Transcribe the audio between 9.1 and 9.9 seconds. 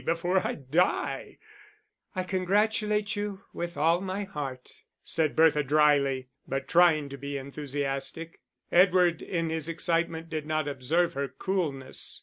in his